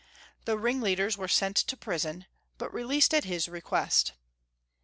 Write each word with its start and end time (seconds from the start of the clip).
The 0.45 0.57
ringleaders 0.57 1.15
were 1.15 1.27
sent 1.27 1.55
to 1.57 1.77
prison, 1.77 2.25
but 2.57 2.73
released 2.73 3.13
at 3.13 3.25
his 3.25 3.47
request. 3.47 4.13